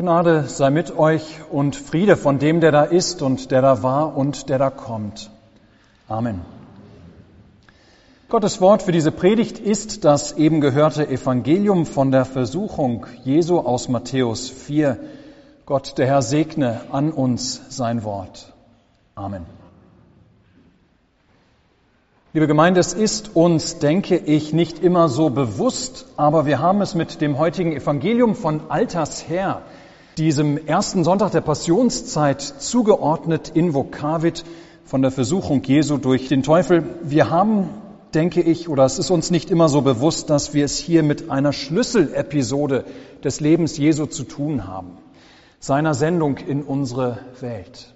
Gnade 0.00 0.44
sei 0.46 0.70
mit 0.70 0.96
euch 0.96 1.40
und 1.50 1.76
Friede 1.76 2.16
von 2.16 2.38
dem, 2.38 2.62
der 2.62 2.72
da 2.72 2.84
ist 2.84 3.20
und 3.20 3.50
der 3.50 3.60
da 3.60 3.82
war 3.82 4.16
und 4.16 4.48
der 4.48 4.56
da 4.56 4.70
kommt. 4.70 5.30
Amen. 6.08 6.40
Gottes 8.30 8.62
Wort 8.62 8.80
für 8.80 8.92
diese 8.92 9.12
Predigt 9.12 9.58
ist 9.58 10.06
das 10.06 10.32
eben 10.32 10.62
gehörte 10.62 11.06
Evangelium 11.06 11.84
von 11.84 12.12
der 12.12 12.24
Versuchung 12.24 13.04
Jesu 13.24 13.58
aus 13.58 13.90
Matthäus 13.90 14.48
4. 14.48 14.96
Gott, 15.66 15.98
der 15.98 16.06
Herr, 16.06 16.22
segne 16.22 16.80
an 16.90 17.12
uns 17.12 17.60
sein 17.68 18.02
Wort. 18.02 18.54
Amen. 19.14 19.44
Liebe 22.32 22.46
Gemeinde, 22.46 22.80
es 22.80 22.94
ist 22.94 23.36
uns, 23.36 23.80
denke 23.80 24.16
ich, 24.16 24.54
nicht 24.54 24.78
immer 24.78 25.10
so 25.10 25.28
bewusst, 25.28 26.06
aber 26.16 26.46
wir 26.46 26.58
haben 26.58 26.80
es 26.80 26.94
mit 26.94 27.20
dem 27.20 27.36
heutigen 27.36 27.72
Evangelium 27.72 28.34
von 28.34 28.70
Alters 28.70 29.28
her, 29.28 29.60
diesem 30.20 30.58
ersten 30.66 31.02
Sonntag 31.02 31.32
der 31.32 31.40
Passionszeit 31.40 32.42
zugeordnet 32.42 33.52
in 33.54 33.72
Vokavit 33.72 34.44
von 34.84 35.00
der 35.00 35.10
Versuchung 35.10 35.62
Jesu 35.62 35.96
durch 35.96 36.28
den 36.28 36.42
Teufel. 36.42 36.84
Wir 37.02 37.30
haben, 37.30 37.70
denke 38.12 38.42
ich, 38.42 38.68
oder 38.68 38.84
es 38.84 38.98
ist 38.98 39.10
uns 39.10 39.30
nicht 39.30 39.50
immer 39.50 39.70
so 39.70 39.80
bewusst, 39.80 40.28
dass 40.28 40.52
wir 40.52 40.66
es 40.66 40.76
hier 40.76 41.02
mit 41.02 41.30
einer 41.30 41.54
Schlüsselepisode 41.54 42.84
des 43.24 43.40
Lebens 43.40 43.78
Jesu 43.78 44.04
zu 44.04 44.24
tun 44.24 44.68
haben, 44.68 44.98
seiner 45.58 45.94
Sendung 45.94 46.36
in 46.36 46.64
unsere 46.64 47.20
Welt. 47.40 47.94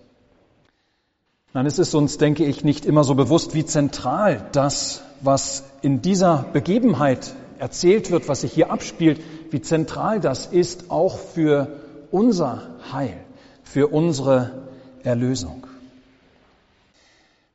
Nein, 1.53 1.67
es 1.67 1.79
ist 1.79 1.95
uns, 1.95 2.17
denke 2.17 2.47
ich, 2.47 2.65
nicht 2.65 2.87
immer 2.87 3.05
so 3.05 3.15
bewusst, 3.15 3.55
wie 3.55 3.67
zentral 3.67 4.49
das, 4.53 5.03
was 5.21 5.65
in 5.83 6.01
dieser 6.01 6.47
Begebenheit 6.55 7.35
erzählt 7.59 8.11
wird, 8.11 8.29
was 8.29 8.41
sich 8.41 8.53
hier 8.55 8.71
abspielt, 8.71 9.21
wie 9.51 9.61
zentral 9.61 10.21
das 10.21 10.47
ist 10.47 10.91
auch 10.91 11.19
für 11.19 11.84
unser 12.15 12.63
Heil, 12.93 13.17
für 13.65 13.89
unsere 13.89 14.69
Erlösung. 15.03 15.67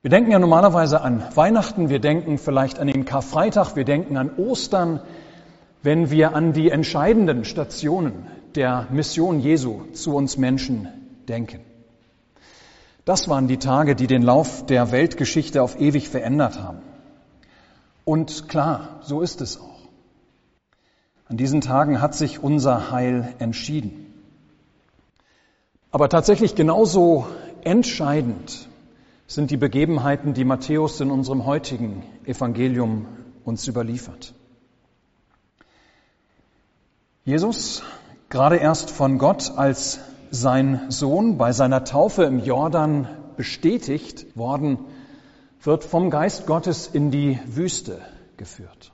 Wir 0.02 0.12
denken 0.12 0.32
ja 0.32 0.40
normalerweise 0.40 1.00
an 1.00 1.24
Weihnachten, 1.34 1.88
wir 1.90 2.00
denken 2.00 2.38
vielleicht 2.38 2.78
an 2.78 2.88
den 2.88 3.06
Karfreitag, 3.06 3.78
wir 3.78 3.86
denken 3.86 4.18
an 4.18 4.32
Ostern, 4.36 5.00
wenn 5.82 6.12
wir 6.12 6.36
an 6.36 6.52
die 6.52 6.72
entscheidenden 6.72 7.46
Stationen 7.46 8.28
der 8.56 8.88
Mission 8.92 9.40
Jesu 9.40 9.86
zu 9.94 10.14
uns 10.14 10.38
Menschen 10.38 10.90
denken. 11.30 11.62
Das 13.06 13.30
waren 13.30 13.48
die 13.48 13.58
Tage, 13.60 13.96
die 13.96 14.08
den 14.08 14.24
Lauf 14.24 14.66
der 14.66 14.92
Weltgeschichte 14.92 15.64
auf 15.64 15.80
ewig 15.80 16.10
verändert 16.10 16.62
haben. 16.62 16.80
Und 18.04 18.50
klar, 18.50 19.00
so 19.04 19.22
ist 19.22 19.40
es 19.40 19.58
auch. 19.60 19.80
An 21.30 21.38
diesen 21.38 21.62
Tagen 21.62 22.02
hat 22.02 22.14
sich 22.14 22.44
unser 22.44 22.92
Heil 22.92 23.34
entschieden. 23.40 24.09
Aber 25.92 26.10
tatsächlich 26.10 26.56
genauso 26.56 27.26
entscheidend 27.64 28.68
sind 29.26 29.52
die 29.52 29.58
Begebenheiten, 29.58 30.34
die 30.34 30.46
Matthäus 30.46 31.00
in 31.02 31.10
unserem 31.10 31.46
heutigen 31.46 32.04
Evangelium 32.26 33.08
uns 33.44 33.68
überliefert. 33.68 34.34
Jesus, 37.26 37.84
gerade 38.30 38.58
erst 38.58 38.92
von 38.92 39.18
Gott 39.18 39.52
als 39.56 40.00
sein 40.32 40.86
Sohn 40.90 41.38
bei 41.38 41.52
seiner 41.52 41.84
Taufe 41.84 42.24
im 42.24 42.44
Jordan 42.44 43.08
bestätigt 43.36 44.38
worden, 44.38 44.80
wird 45.62 45.84
vom 45.84 46.10
Geist 46.10 46.46
Gottes 46.46 46.88
in 46.88 47.12
die 47.12 47.40
Wüste 47.46 48.00
geführt. 48.38 48.92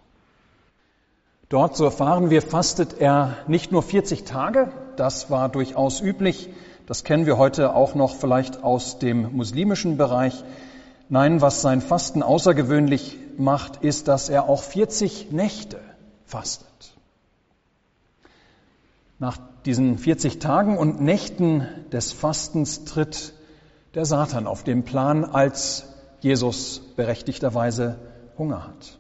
Dort, 1.50 1.76
so 1.76 1.86
erfahren 1.86 2.30
wir, 2.30 2.42
fastet 2.42 3.00
er 3.00 3.38
nicht 3.48 3.72
nur 3.72 3.84
40 3.84 4.24
Tage, 4.24 4.72
das 4.96 5.30
war 5.30 5.50
durchaus 5.50 6.02
üblich, 6.02 6.50
das 6.86 7.04
kennen 7.04 7.26
wir 7.26 7.38
heute 7.38 7.76
auch 7.76 7.96
noch 7.96 8.16
vielleicht 8.16 8.64
aus 8.64 9.00
dem 9.00 9.36
muslimischen 9.36 9.98
Bereich. 9.98 10.44
Nein, 11.10 11.42
was 11.42 11.62
sein 11.62 11.82
Fasten 11.82 12.22
außergewöhnlich 12.22 13.18
macht, 13.38 13.84
ist, 13.84 14.08
dass 14.08 14.30
er 14.30 14.48
auch 14.48 14.62
40 14.62 15.32
Nächte 15.32 15.80
fastet. 16.26 16.68
Nach 19.18 19.38
diesen 19.66 19.98
40 19.98 20.40
Tagen 20.40 20.78
und 20.78 21.02
Nächten 21.02 21.68
des 21.92 22.12
Fastens 22.12 22.86
tritt 22.86 23.34
der 23.96 24.06
Satan 24.06 24.46
auf 24.46 24.64
den 24.64 24.84
Plan, 24.84 25.26
als 25.26 25.88
Jesus 26.22 26.82
berechtigterweise 26.96 27.98
Hunger 28.38 28.68
hat. 28.68 29.00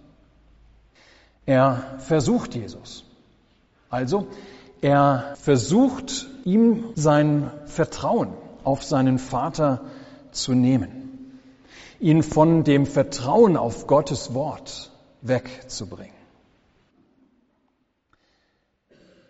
Er 1.45 1.83
versucht 1.99 2.55
Jesus. 2.55 3.03
Also, 3.89 4.27
er 4.81 5.35
versucht 5.41 6.27
ihm 6.43 6.85
sein 6.95 7.51
Vertrauen 7.65 8.29
auf 8.63 8.83
seinen 8.83 9.19
Vater 9.19 9.81
zu 10.31 10.53
nehmen, 10.53 11.39
ihn 11.99 12.23
von 12.23 12.63
dem 12.63 12.85
Vertrauen 12.85 13.57
auf 13.57 13.87
Gottes 13.87 14.33
Wort 14.33 14.91
wegzubringen. 15.21 16.15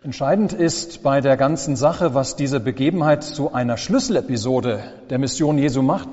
Entscheidend 0.05 0.53
ist 0.53 1.01
bei 1.01 1.19
der 1.19 1.35
ganzen 1.35 1.75
Sache, 1.75 2.13
was 2.13 2.35
diese 2.35 2.59
Begebenheit 2.59 3.23
zu 3.23 3.53
einer 3.53 3.75
Schlüsselepisode 3.75 4.83
der 5.09 5.17
Mission 5.17 5.57
Jesu 5.57 5.81
macht. 5.81 6.09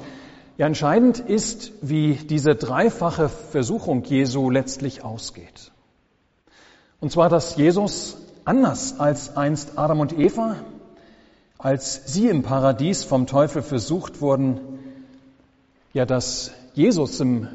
Ja, 0.57 0.67
entscheidend 0.67 1.19
ist, 1.19 1.73
wie 1.83 2.15
diese 2.15 2.55
dreifache 2.55 3.29
Versuchung 3.29 4.03
Jesu 4.05 4.49
letztlich 4.49 5.05
ausgeht. 5.05 5.73
Und 7.01 7.13
zwar, 7.13 7.29
dass 7.29 7.57
Jesus 7.57 8.17
anders 8.45 8.99
als 8.99 9.37
einst 9.37 9.79
Adam 9.79 10.01
und 10.01 10.19
Eva, 10.19 10.57
als 11.59 12.13
sie 12.13 12.29
im 12.29 12.43
Paradies 12.43 13.05
vom 13.05 13.27
Teufel 13.27 13.63
versucht 13.63 14.21
wurden, 14.21 14.61
ja, 15.93 16.07
dass 16.07 16.53
Jesus 16.75 17.21
im 17.21 17.49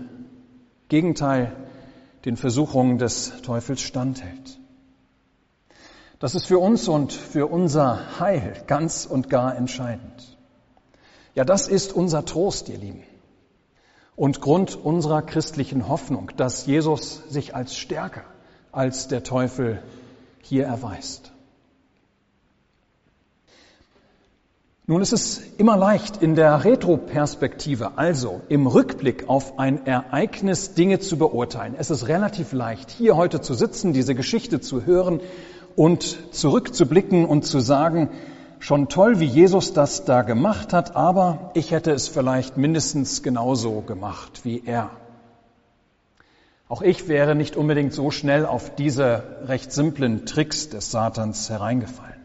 Gegenteil 0.89 1.55
den 2.25 2.37
Versuchungen 2.37 2.97
des 2.97 3.41
Teufels 3.41 3.81
standhält. 3.81 4.59
Das 6.19 6.33
ist 6.33 6.45
für 6.45 6.59
uns 6.59 6.87
und 6.87 7.13
für 7.13 7.47
unser 7.47 8.19
Heil 8.19 8.53
ganz 8.65 9.05
und 9.05 9.29
gar 9.29 9.55
entscheidend. 9.55 10.37
Ja, 11.35 11.45
das 11.45 11.67
ist 11.67 11.93
unser 11.93 12.25
Trost, 12.25 12.69
ihr 12.69 12.77
Lieben. 12.77 13.03
Und 14.15 14.41
Grund 14.41 14.75
unserer 14.75 15.21
christlichen 15.21 15.87
Hoffnung, 15.87 16.31
dass 16.37 16.65
Jesus 16.65 17.21
sich 17.29 17.55
als 17.55 17.75
stärker 17.75 18.23
als 18.71 19.07
der 19.07 19.23
Teufel 19.23 19.83
hier 20.41 20.65
erweist. 20.65 21.31
Nun 24.89 25.01
ist 25.01 25.11
es 25.11 25.41
immer 25.57 25.75
leicht 25.75 26.21
in 26.21 26.35
der 26.35 26.63
Retroperspektive, 26.63 27.97
also 27.97 28.39
im 28.47 28.67
Rückblick 28.67 29.27
auf 29.27 29.59
ein 29.59 29.85
Ereignis 29.85 30.75
Dinge 30.75 30.99
zu 30.99 31.17
beurteilen. 31.17 31.75
Es 31.77 31.91
ist 31.91 32.07
relativ 32.07 32.53
leicht, 32.53 32.89
hier 32.89 33.17
heute 33.17 33.41
zu 33.41 33.53
sitzen, 33.53 33.91
diese 33.91 34.15
Geschichte 34.15 34.61
zu 34.61 34.85
hören 34.85 35.19
und 35.75 36.33
zurückzublicken 36.33 37.25
und 37.25 37.45
zu 37.45 37.59
sagen, 37.59 38.09
schon 38.59 38.87
toll, 38.87 39.19
wie 39.19 39.25
Jesus 39.25 39.73
das 39.73 40.05
da 40.05 40.21
gemacht 40.21 40.71
hat, 40.71 40.95
aber 40.95 41.51
ich 41.53 41.71
hätte 41.71 41.91
es 41.91 42.07
vielleicht 42.07 42.55
mindestens 42.55 43.23
genauso 43.23 43.81
gemacht 43.81 44.45
wie 44.45 44.63
er. 44.65 44.89
Auch 46.69 46.81
ich 46.81 47.07
wäre 47.07 47.33
nicht 47.33 47.55
unbedingt 47.55 47.93
so 47.93 48.11
schnell 48.11 48.45
auf 48.45 48.75
diese 48.75 49.23
recht 49.43 49.71
simplen 49.71 50.25
Tricks 50.25 50.69
des 50.69 50.91
Satans 50.91 51.49
hereingefallen. 51.49 52.17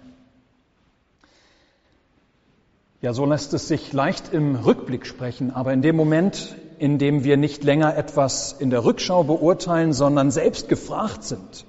Ja, 3.03 3.13
so 3.13 3.25
lässt 3.25 3.53
es 3.53 3.69
sich 3.69 3.93
leicht 3.93 4.33
im 4.33 4.55
Rückblick 4.55 5.07
sprechen, 5.07 5.53
aber 5.53 5.73
in 5.73 5.83
dem 5.83 5.97
Moment, 5.97 6.55
in 6.79 6.99
dem 6.99 7.25
wir 7.25 7.37
nicht 7.37 7.65
länger 7.65 7.97
etwas 7.97 8.53
in 8.59 8.71
der 8.71 8.85
Rückschau 8.85 9.25
beurteilen, 9.25 9.93
sondern 9.93 10.31
selbst 10.31 10.69
gefragt 10.69 11.25
sind, 11.25 11.65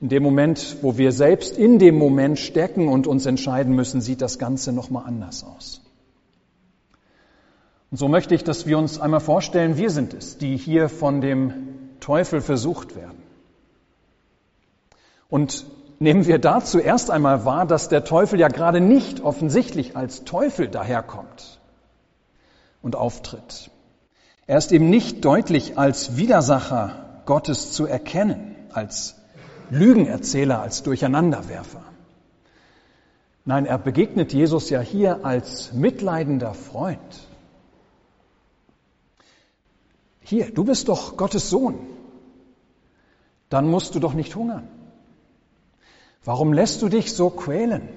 in 0.00 0.08
dem 0.08 0.22
Moment, 0.22 0.76
wo 0.82 0.98
wir 0.98 1.12
selbst 1.12 1.56
in 1.56 1.78
dem 1.78 1.96
Moment 1.96 2.38
stecken 2.38 2.88
und 2.88 3.06
uns 3.06 3.26
entscheiden 3.26 3.74
müssen, 3.74 4.00
sieht 4.00 4.20
das 4.20 4.38
Ganze 4.38 4.72
nochmal 4.72 5.04
anders 5.06 5.44
aus. 5.44 5.83
Und 7.94 7.98
so 7.98 8.08
möchte 8.08 8.34
ich, 8.34 8.42
dass 8.42 8.66
wir 8.66 8.76
uns 8.76 8.98
einmal 8.98 9.20
vorstellen, 9.20 9.76
wir 9.76 9.88
sind 9.88 10.14
es, 10.14 10.36
die 10.36 10.56
hier 10.56 10.88
von 10.88 11.20
dem 11.20 12.00
Teufel 12.00 12.40
versucht 12.40 12.96
werden. 12.96 13.22
Und 15.28 15.64
nehmen 16.00 16.26
wir 16.26 16.40
da 16.40 16.58
zuerst 16.58 17.12
einmal 17.12 17.44
wahr, 17.44 17.66
dass 17.66 17.88
der 17.88 18.02
Teufel 18.02 18.40
ja 18.40 18.48
gerade 18.48 18.80
nicht 18.80 19.20
offensichtlich 19.20 19.96
als 19.96 20.24
Teufel 20.24 20.66
daherkommt 20.66 21.60
und 22.82 22.96
auftritt. 22.96 23.70
Er 24.48 24.58
ist 24.58 24.72
eben 24.72 24.90
nicht 24.90 25.24
deutlich 25.24 25.78
als 25.78 26.16
Widersacher 26.16 27.22
Gottes 27.26 27.70
zu 27.74 27.86
erkennen, 27.86 28.56
als 28.72 29.14
Lügenerzähler, 29.70 30.60
als 30.60 30.82
Durcheinanderwerfer. 30.82 31.84
Nein, 33.44 33.66
er 33.66 33.78
begegnet 33.78 34.32
Jesus 34.32 34.68
ja 34.68 34.80
hier 34.80 35.24
als 35.24 35.72
mitleidender 35.72 36.54
Freund. 36.54 37.23
Hier, 40.24 40.50
du 40.50 40.64
bist 40.64 40.88
doch 40.88 41.16
Gottes 41.16 41.50
Sohn. 41.50 41.78
Dann 43.50 43.68
musst 43.68 43.94
du 43.94 44.00
doch 44.00 44.14
nicht 44.14 44.34
hungern. 44.34 44.66
Warum 46.24 46.54
lässt 46.54 46.80
du 46.80 46.88
dich 46.88 47.12
so 47.12 47.28
quälen? 47.28 47.88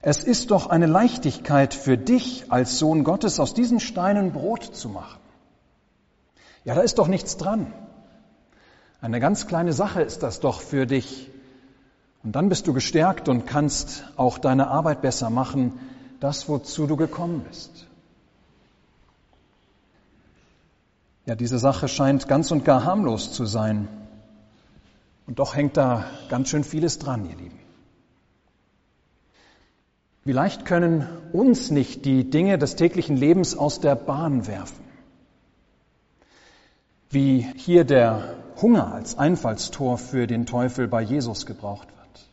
Es 0.00 0.22
ist 0.22 0.52
doch 0.52 0.68
eine 0.68 0.86
Leichtigkeit 0.86 1.74
für 1.74 1.98
dich 1.98 2.52
als 2.52 2.78
Sohn 2.78 3.02
Gottes, 3.02 3.40
aus 3.40 3.52
diesen 3.52 3.80
Steinen 3.80 4.32
Brot 4.32 4.62
zu 4.62 4.88
machen. 4.88 5.20
Ja, 6.64 6.76
da 6.76 6.82
ist 6.82 6.98
doch 6.98 7.08
nichts 7.08 7.36
dran. 7.36 7.72
Eine 9.00 9.18
ganz 9.18 9.48
kleine 9.48 9.72
Sache 9.72 10.02
ist 10.02 10.22
das 10.22 10.38
doch 10.38 10.60
für 10.60 10.86
dich. 10.86 11.30
Und 12.22 12.36
dann 12.36 12.48
bist 12.48 12.68
du 12.68 12.72
gestärkt 12.72 13.28
und 13.28 13.46
kannst 13.46 14.04
auch 14.16 14.38
deine 14.38 14.68
Arbeit 14.68 15.02
besser 15.02 15.30
machen, 15.30 15.80
das, 16.20 16.48
wozu 16.48 16.86
du 16.86 16.96
gekommen 16.96 17.44
bist. 17.48 17.88
Ja, 21.26 21.34
diese 21.34 21.58
Sache 21.58 21.88
scheint 21.88 22.28
ganz 22.28 22.52
und 22.52 22.64
gar 22.64 22.84
harmlos 22.84 23.32
zu 23.32 23.46
sein. 23.46 23.88
Und 25.26 25.40
doch 25.40 25.56
hängt 25.56 25.76
da 25.76 26.04
ganz 26.28 26.48
schön 26.48 26.62
vieles 26.62 27.00
dran, 27.00 27.28
ihr 27.28 27.34
Lieben. 27.34 27.58
Vielleicht 30.22 30.64
können 30.64 31.08
uns 31.32 31.72
nicht 31.72 32.04
die 32.04 32.30
Dinge 32.30 32.58
des 32.58 32.76
täglichen 32.76 33.16
Lebens 33.16 33.56
aus 33.56 33.80
der 33.80 33.96
Bahn 33.96 34.46
werfen. 34.46 34.84
Wie 37.10 37.46
hier 37.56 37.84
der 37.84 38.34
Hunger 38.62 38.94
als 38.94 39.18
Einfallstor 39.18 39.98
für 39.98 40.28
den 40.28 40.46
Teufel 40.46 40.86
bei 40.86 41.02
Jesus 41.02 41.44
gebraucht 41.44 41.88
wird. 41.88 42.28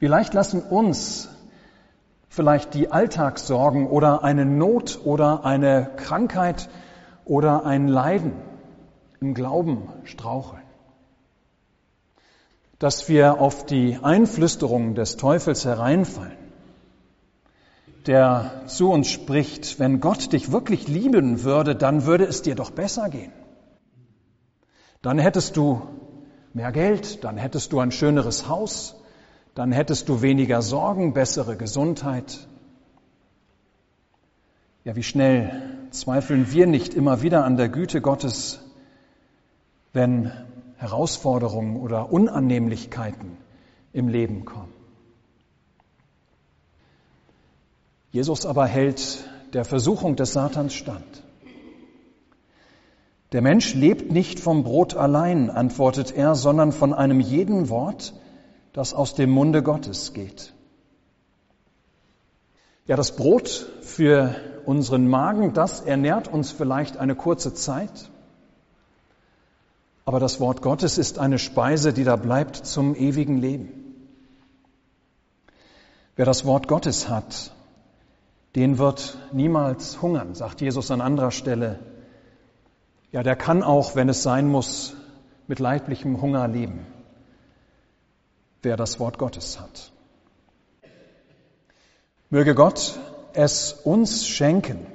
Vielleicht 0.00 0.34
lassen 0.34 0.62
uns 0.62 1.28
vielleicht 2.28 2.74
die 2.74 2.90
Alltagssorgen 2.90 3.86
oder 3.86 4.24
eine 4.24 4.44
Not 4.44 5.00
oder 5.04 5.44
eine 5.44 5.90
Krankheit 5.96 6.68
oder 7.24 7.64
ein 7.64 7.88
Leiden 7.88 8.32
im 9.20 9.34
Glauben 9.34 9.88
straucheln. 10.04 10.62
Dass 12.78 13.08
wir 13.08 13.40
auf 13.40 13.64
die 13.64 13.98
Einflüsterungen 14.02 14.94
des 14.94 15.16
Teufels 15.16 15.64
hereinfallen, 15.64 16.36
der 18.06 18.62
zu 18.66 18.90
uns 18.90 19.08
spricht, 19.08 19.78
wenn 19.78 20.00
Gott 20.00 20.32
dich 20.32 20.50
wirklich 20.50 20.88
lieben 20.88 21.44
würde, 21.44 21.76
dann 21.76 22.04
würde 22.04 22.24
es 22.24 22.42
dir 22.42 22.56
doch 22.56 22.72
besser 22.72 23.08
gehen. 23.08 23.32
Dann 25.02 25.18
hättest 25.18 25.56
du 25.56 25.82
mehr 26.52 26.72
Geld, 26.72 27.22
dann 27.22 27.36
hättest 27.36 27.72
du 27.72 27.78
ein 27.78 27.92
schöneres 27.92 28.48
Haus, 28.48 28.96
dann 29.54 29.70
hättest 29.70 30.08
du 30.08 30.22
weniger 30.22 30.62
Sorgen, 30.62 31.12
bessere 31.12 31.56
Gesundheit. 31.56 32.48
Ja, 34.84 34.96
wie 34.96 35.02
schnell 35.02 35.71
zweifeln 35.92 36.52
wir 36.52 36.66
nicht 36.66 36.94
immer 36.94 37.22
wieder 37.22 37.44
an 37.44 37.56
der 37.56 37.68
Güte 37.68 38.00
Gottes, 38.00 38.60
wenn 39.92 40.32
Herausforderungen 40.76 41.76
oder 41.76 42.10
Unannehmlichkeiten 42.12 43.36
im 43.92 44.08
Leben 44.08 44.44
kommen. 44.44 44.72
Jesus 48.10 48.44
aber 48.44 48.66
hält 48.66 49.24
der 49.52 49.64
Versuchung 49.64 50.16
des 50.16 50.32
Satans 50.32 50.74
stand. 50.74 51.22
Der 53.32 53.40
Mensch 53.40 53.74
lebt 53.74 54.12
nicht 54.12 54.40
vom 54.40 54.62
Brot 54.62 54.94
allein, 54.94 55.48
antwortet 55.48 56.14
er, 56.14 56.34
sondern 56.34 56.72
von 56.72 56.92
einem 56.92 57.20
jeden 57.20 57.70
Wort, 57.70 58.12
das 58.74 58.92
aus 58.92 59.14
dem 59.14 59.30
Munde 59.30 59.62
Gottes 59.62 60.12
geht. 60.12 60.52
Ja, 62.86 62.96
das 62.96 63.16
Brot 63.16 63.48
für 63.80 64.34
unseren 64.66 65.08
Magen, 65.08 65.52
das 65.52 65.80
ernährt 65.80 66.28
uns 66.28 66.50
vielleicht 66.50 66.96
eine 66.96 67.14
kurze 67.14 67.54
Zeit. 67.54 68.10
Aber 70.04 70.18
das 70.20 70.40
Wort 70.40 70.62
Gottes 70.62 70.98
ist 70.98 71.18
eine 71.18 71.38
Speise, 71.38 71.92
die 71.92 72.04
da 72.04 72.16
bleibt 72.16 72.56
zum 72.56 72.94
ewigen 72.94 73.38
Leben. 73.38 73.68
Wer 76.16 76.26
das 76.26 76.44
Wort 76.44 76.68
Gottes 76.68 77.08
hat, 77.08 77.52
den 78.54 78.78
wird 78.78 79.16
niemals 79.32 80.02
hungern, 80.02 80.34
sagt 80.34 80.60
Jesus 80.60 80.90
an 80.90 81.00
anderer 81.00 81.30
Stelle. 81.30 81.78
Ja, 83.12 83.22
der 83.22 83.36
kann 83.36 83.62
auch, 83.62 83.94
wenn 83.94 84.08
es 84.08 84.22
sein 84.22 84.48
muss, 84.48 84.94
mit 85.46 85.58
leiblichem 85.58 86.20
Hunger 86.20 86.48
leben, 86.48 86.86
wer 88.62 88.76
das 88.76 89.00
Wort 89.00 89.18
Gottes 89.18 89.60
hat. 89.60 89.92
Möge 92.30 92.54
Gott 92.54 92.98
es 93.34 93.72
uns 93.72 94.26
schenken, 94.26 94.86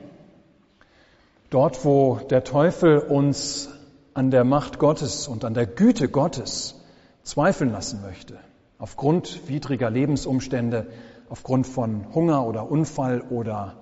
dort 1.49 1.83
wo 1.85 2.19
der 2.29 2.43
Teufel 2.43 2.99
uns 2.99 3.69
an 4.13 4.31
der 4.31 4.43
Macht 4.43 4.79
Gottes 4.79 5.27
und 5.27 5.45
an 5.45 5.53
der 5.53 5.65
Güte 5.65 6.09
Gottes 6.09 6.75
zweifeln 7.23 7.71
lassen 7.71 8.01
möchte, 8.01 8.39
aufgrund 8.79 9.47
widriger 9.47 9.89
Lebensumstände, 9.89 10.87
aufgrund 11.29 11.67
von 11.67 12.13
Hunger 12.13 12.45
oder 12.45 12.69
Unfall 12.69 13.21
oder 13.21 13.75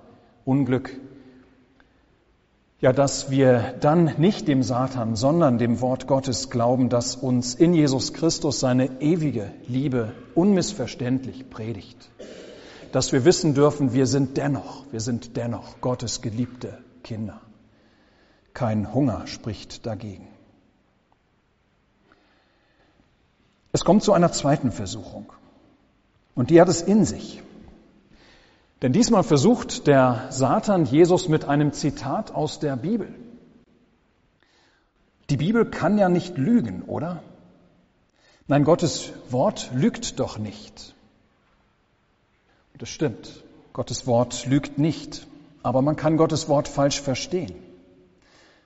Unglück, 0.44 1.00
ja, 2.82 2.92
dass 2.92 3.32
wir 3.32 3.76
dann 3.80 4.16
nicht 4.18 4.48
dem 4.48 4.62
Satan, 4.62 5.16
sondern 5.16 5.58
dem 5.58 5.80
Wort 5.82 6.08
Gottes 6.08 6.50
glauben, 6.50 6.90
das 6.90 7.16
uns 7.16 7.56
in 7.56 7.74
Jesus 7.74 8.14
Christus 8.14 8.60
seine 8.60 9.02
ewige 9.02 9.52
Liebe 9.68 10.12
unmissverständlich 10.36 11.50
predigt 11.50 12.12
dass 12.96 13.12
wir 13.12 13.26
wissen 13.26 13.54
dürfen, 13.54 13.92
wir 13.92 14.08
sind 14.08 14.38
dennoch, 14.38 14.86
wir 14.94 15.02
sind 15.02 15.36
dennoch 15.36 15.82
Gottes 15.82 16.22
geliebte 16.22 16.78
Kinder. 17.04 17.42
Kein 18.54 18.94
Hunger 18.94 19.28
spricht 19.28 19.86
dagegen. 19.86 20.30
Es 23.74 23.84
kommt 23.84 24.02
zu 24.02 24.14
einer 24.14 24.32
zweiten 24.32 24.72
Versuchung. 24.72 25.34
Und 26.36 26.52
die 26.52 26.62
hat 26.62 26.70
es 26.70 26.82
in 26.82 27.04
sich. 27.04 27.44
Denn 28.82 28.94
diesmal 28.94 29.24
versucht 29.24 29.88
der 29.88 30.28
Satan 30.30 30.86
Jesus 30.86 31.28
mit 31.28 31.44
einem 31.44 31.74
Zitat 31.74 32.34
aus 32.34 32.60
der 32.60 32.78
Bibel. 32.78 33.14
Die 35.30 35.36
Bibel 35.36 35.70
kann 35.70 35.98
ja 35.98 36.08
nicht 36.08 36.38
lügen, 36.38 36.84
oder? 36.84 37.22
Nein, 38.48 38.64
Gottes 38.64 39.12
Wort 39.32 39.72
lügt 39.74 40.18
doch 40.22 40.38
nicht. 40.38 40.96
Das 42.78 42.90
stimmt. 42.90 43.44
Gottes 43.74 44.06
Wort 44.08 44.46
lügt 44.46 44.78
nicht. 44.78 45.28
Aber 45.64 45.82
man 45.82 45.96
kann 45.96 46.18
Gottes 46.18 46.48
Wort 46.50 46.68
falsch 46.68 47.02
verstehen. 47.02 47.56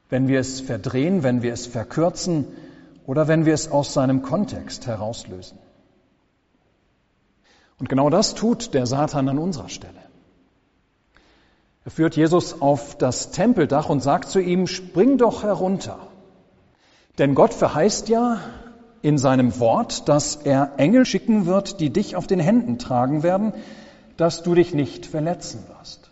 Wenn 0.10 0.28
wir 0.28 0.40
es 0.40 0.60
verdrehen, 0.60 1.24
wenn 1.24 1.42
wir 1.42 1.54
es 1.54 1.68
verkürzen 1.68 2.46
oder 3.06 3.28
wenn 3.28 3.46
wir 3.46 3.54
es 3.54 3.72
aus 3.72 3.94
seinem 3.94 4.22
Kontext 4.22 4.88
herauslösen. 4.88 5.58
Und 7.80 7.88
genau 7.88 8.10
das 8.10 8.36
tut 8.36 8.74
der 8.74 8.86
Satan 8.86 9.30
an 9.30 9.40
unserer 9.40 9.70
Stelle. 9.70 9.94
Er 11.86 11.92
führt 11.92 12.16
Jesus 12.16 12.62
auf 12.62 12.98
das 12.98 13.32
Tempeldach 13.32 13.90
und 13.90 14.04
sagt 14.04 14.30
zu 14.30 14.40
ihm, 14.40 14.68
spring 14.68 15.18
doch 15.18 15.44
herunter. 15.44 16.00
Denn 17.18 17.36
Gott 17.36 17.54
verheißt 17.54 18.10
ja 18.10 18.40
in 19.02 19.18
seinem 19.18 19.60
Wort, 19.60 20.10
dass 20.10 20.36
er 20.36 20.74
Engel 20.78 21.06
schicken 21.06 21.46
wird, 21.46 21.80
die 21.80 21.90
dich 21.90 22.16
auf 22.16 22.28
den 22.28 22.40
Händen 22.40 22.80
tragen 22.80 23.24
werden, 23.24 23.54
dass 24.20 24.44
du 24.44 24.54
dich 24.54 24.74
nicht 24.74 25.06
verletzen 25.06 25.64
wirst. 25.70 26.12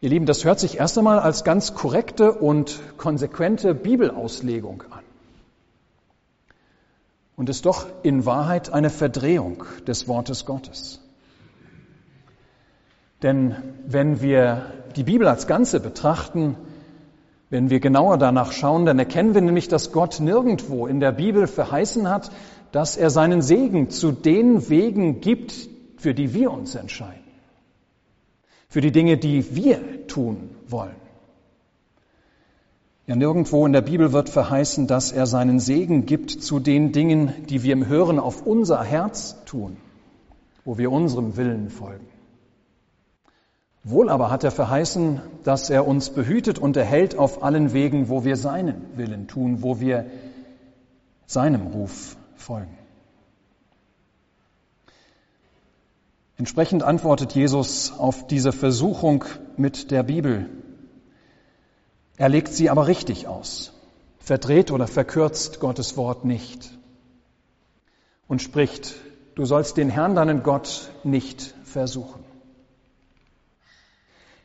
Ihr 0.00 0.08
Lieben, 0.08 0.24
das 0.24 0.46
hört 0.46 0.58
sich 0.58 0.78
erst 0.78 0.96
einmal 0.96 1.18
als 1.18 1.44
ganz 1.44 1.74
korrekte 1.74 2.32
und 2.32 2.80
konsequente 2.96 3.74
Bibelauslegung 3.74 4.82
an. 4.90 5.04
Und 7.36 7.50
ist 7.50 7.66
doch 7.66 7.86
in 8.02 8.24
Wahrheit 8.24 8.72
eine 8.72 8.88
Verdrehung 8.88 9.64
des 9.86 10.08
Wortes 10.08 10.46
Gottes. 10.46 11.02
Denn 13.22 13.56
wenn 13.86 14.22
wir 14.22 14.72
die 14.96 15.04
Bibel 15.04 15.28
als 15.28 15.46
Ganze 15.46 15.80
betrachten, 15.80 16.56
wenn 17.50 17.68
wir 17.68 17.80
genauer 17.80 18.16
danach 18.16 18.52
schauen, 18.52 18.86
dann 18.86 18.98
erkennen 18.98 19.34
wir 19.34 19.42
nämlich, 19.42 19.68
dass 19.68 19.92
Gott 19.92 20.18
nirgendwo 20.20 20.86
in 20.86 20.98
der 20.98 21.12
Bibel 21.12 21.46
verheißen 21.46 22.08
hat, 22.08 22.30
dass 22.74 22.96
er 22.96 23.08
seinen 23.08 23.40
Segen 23.40 23.90
zu 23.90 24.10
den 24.10 24.68
Wegen 24.68 25.20
gibt, 25.20 25.68
für 25.96 26.12
die 26.12 26.34
wir 26.34 26.50
uns 26.50 26.74
entscheiden. 26.74 27.22
Für 28.68 28.80
die 28.80 28.90
Dinge, 28.90 29.16
die 29.16 29.54
wir 29.54 30.08
tun 30.08 30.50
wollen. 30.66 30.96
Ja, 33.06 33.14
nirgendwo 33.14 33.64
in 33.64 33.72
der 33.72 33.80
Bibel 33.80 34.12
wird 34.12 34.28
verheißen, 34.28 34.88
dass 34.88 35.12
er 35.12 35.26
seinen 35.26 35.60
Segen 35.60 36.04
gibt 36.04 36.32
zu 36.32 36.58
den 36.58 36.90
Dingen, 36.90 37.32
die 37.48 37.62
wir 37.62 37.74
im 37.74 37.86
Hören 37.86 38.18
auf 38.18 38.44
unser 38.44 38.82
Herz 38.82 39.36
tun, 39.44 39.76
wo 40.64 40.76
wir 40.76 40.90
unserem 40.90 41.36
Willen 41.36 41.70
folgen. 41.70 42.08
Wohl 43.84 44.08
aber 44.08 44.32
hat 44.32 44.42
er 44.42 44.50
verheißen, 44.50 45.20
dass 45.44 45.70
er 45.70 45.86
uns 45.86 46.10
behütet 46.10 46.58
und 46.58 46.76
erhält 46.76 47.16
auf 47.16 47.44
allen 47.44 47.72
Wegen, 47.72 48.08
wo 48.08 48.24
wir 48.24 48.34
seinen 48.36 48.82
Willen 48.96 49.28
tun, 49.28 49.62
wo 49.62 49.78
wir 49.78 50.06
seinem 51.26 51.68
Ruf 51.68 52.16
folgen. 52.44 52.78
Entsprechend 56.36 56.82
antwortet 56.82 57.34
Jesus 57.34 57.92
auf 57.98 58.26
diese 58.26 58.52
Versuchung 58.52 59.24
mit 59.56 59.90
der 59.90 60.02
Bibel. 60.02 60.50
Er 62.16 62.28
legt 62.28 62.48
sie 62.48 62.70
aber 62.70 62.86
richtig 62.86 63.26
aus, 63.26 63.72
verdreht 64.18 64.70
oder 64.70 64.86
verkürzt 64.86 65.58
Gottes 65.60 65.96
Wort 65.96 66.24
nicht 66.24 66.70
und 68.28 68.42
spricht 68.42 68.94
du 69.34 69.44
sollst 69.44 69.76
den 69.76 69.90
Herrn, 69.90 70.14
deinen 70.14 70.42
Gott, 70.42 70.90
nicht 71.02 71.54
versuchen. 71.64 72.22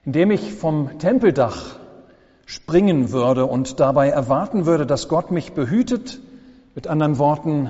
Indem 0.05 0.31
ich 0.31 0.53
vom 0.53 0.97
Tempeldach 0.99 1.75
springen 2.45 3.11
würde 3.11 3.45
und 3.45 3.79
dabei 3.79 4.09
erwarten 4.09 4.65
würde, 4.65 4.85
dass 4.85 5.07
Gott 5.07 5.29
mich 5.29 5.53
behütet, 5.53 6.19
mit 6.73 6.87
anderen 6.87 7.19
Worten 7.19 7.69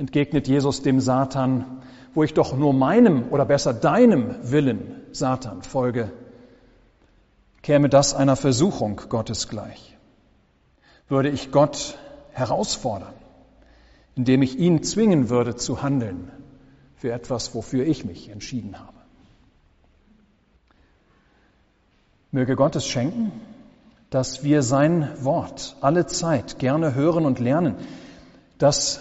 entgegnet 0.00 0.48
Jesus 0.48 0.80
dem 0.80 0.98
Satan, 0.98 1.82
wo 2.14 2.24
ich 2.24 2.32
doch 2.32 2.56
nur 2.56 2.72
meinem 2.72 3.28
oder 3.30 3.44
besser 3.44 3.74
deinem 3.74 4.34
Willen, 4.42 5.02
Satan, 5.12 5.62
folge, 5.62 6.10
käme 7.60 7.90
das 7.90 8.14
einer 8.14 8.34
Versuchung 8.34 8.98
Gottes 9.10 9.48
gleich. 9.48 9.98
Würde 11.08 11.28
ich 11.28 11.52
Gott 11.52 11.98
herausfordern, 12.32 13.12
indem 14.16 14.40
ich 14.40 14.58
ihn 14.58 14.82
zwingen 14.82 15.28
würde 15.28 15.54
zu 15.54 15.82
handeln 15.82 16.32
für 16.96 17.12
etwas, 17.12 17.54
wofür 17.54 17.86
ich 17.86 18.06
mich 18.06 18.30
entschieden 18.30 18.78
habe. 18.78 18.96
Möge 22.30 22.56
Gott 22.56 22.74
es 22.74 22.86
schenken, 22.86 23.32
dass 24.08 24.44
wir 24.44 24.62
sein 24.62 25.10
Wort 25.22 25.76
alle 25.82 26.06
Zeit 26.06 26.58
gerne 26.58 26.94
hören 26.94 27.26
und 27.26 27.38
lernen, 27.38 27.74
dass 28.56 29.00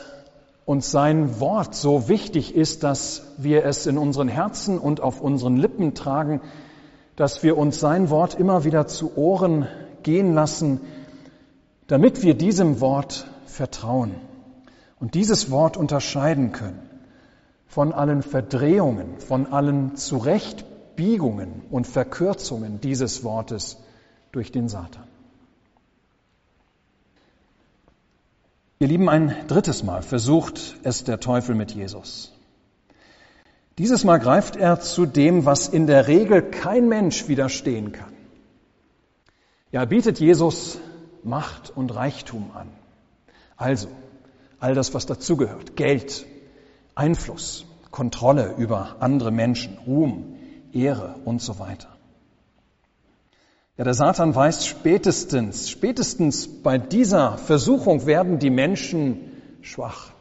uns 0.70 0.92
sein 0.92 1.40
Wort 1.40 1.74
so 1.74 2.10
wichtig 2.10 2.54
ist, 2.54 2.84
dass 2.84 3.24
wir 3.40 3.66
es 3.66 3.88
in 3.88 3.98
unseren 3.98 4.28
Herzen 4.28 4.78
und 4.78 5.02
auf 5.02 5.20
unseren 5.20 5.58
Lippen 5.58 5.96
tragen, 5.96 6.42
dass 7.16 7.42
wir 7.42 7.58
uns 7.58 7.80
sein 7.80 8.12
Wort 8.12 8.36
immer 8.36 8.66
wieder 8.66 8.86
zu 8.86 9.18
Ohren 9.18 9.68
gehen 10.04 10.36
lassen, 10.36 10.80
damit 11.88 12.22
wir 12.22 12.36
diesem 12.36 12.82
Wort 12.82 13.26
vertrauen 13.48 14.14
und 15.00 15.16
dieses 15.16 15.50
Wort 15.50 15.76
unterscheiden 15.76 16.52
können 16.52 16.84
von 17.66 17.92
allen 17.92 18.22
Verdrehungen, 18.22 19.18
von 19.18 19.48
allen 19.48 19.96
Zurechtbiegungen 19.96 21.64
und 21.72 21.88
Verkürzungen 21.88 22.80
dieses 22.80 23.24
Wortes 23.24 23.80
durch 24.32 24.52
den 24.52 24.70
Satan. 24.70 25.09
Ihr 28.81 28.88
Lieben, 28.88 29.09
ein 29.09 29.36
drittes 29.50 29.83
Mal 29.83 30.01
versucht 30.01 30.77
es 30.83 31.03
der 31.03 31.19
Teufel 31.19 31.53
mit 31.53 31.71
Jesus. 31.71 32.31
Dieses 33.77 34.05
Mal 34.05 34.19
greift 34.19 34.55
er 34.55 34.79
zu 34.79 35.05
dem, 35.05 35.43
was 35.45 35.67
in 35.67 35.86
der 35.86 36.07
Regel 36.07 36.41
kein 36.41 36.88
Mensch 36.88 37.27
widerstehen 37.27 37.91
kann. 37.91 38.13
Ja, 39.74 39.81
er 39.81 39.86
bietet 39.86 40.21
Jesus 40.21 40.79
Macht 41.24 41.75
und 41.75 41.93
Reichtum 41.93 42.51
an. 42.53 42.69
Also, 43.57 43.89
all 44.62 44.75
das, 44.75 44.93
was 44.93 45.05
dazugehört. 45.05 45.75
Geld, 45.75 46.25
Einfluss, 46.95 47.65
Kontrolle 47.91 48.55
über 48.57 48.95
andere 49.01 49.31
Menschen, 49.31 49.77
Ruhm, 49.86 50.38
Ehre 50.71 51.15
und 51.25 51.41
so 51.41 51.59
weiter. 51.59 51.99
Ja, 53.79 53.86
der 53.86 53.93
Satan 53.93 54.36
weiß 54.36 54.65
spätestens, 54.65 55.69
spätestens 55.69 56.50
bei 56.50 56.77
dieser 56.77 57.38
Versuchung 57.38 58.05
werden 58.05 58.38
die 58.38 58.50
Menschen 58.50 59.31
schwach. 59.62 60.12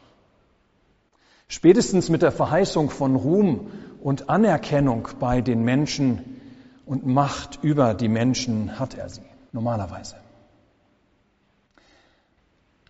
Spätestens 1.49 2.07
mit 2.07 2.21
der 2.21 2.31
Verheißung 2.31 2.89
von 2.89 3.17
Ruhm 3.17 3.69
und 4.01 4.29
Anerkennung 4.29 5.09
bei 5.19 5.41
den 5.41 5.63
Menschen 5.63 6.39
und 6.85 7.05
Macht 7.05 7.59
über 7.61 7.93
die 7.93 8.07
Menschen 8.07 8.79
hat 8.79 8.93
er 8.93 9.09
sie, 9.09 9.27
normalerweise. 9.51 10.15